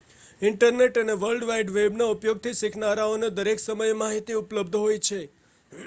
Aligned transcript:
internet 0.41 0.95
અને 1.01 1.15
world 1.17 1.45
wide 1.49 1.69
વેબના 1.75 2.07
ઉપયોગથી 2.13 2.55
શીખનારાઓને 2.55 3.31
દરેક 3.35 3.63
સમયે 3.63 3.93
માહિતી 3.99 4.41
ઉપલબ્ધ 4.41 4.81
હોય 4.81 5.03
છે 5.03 5.21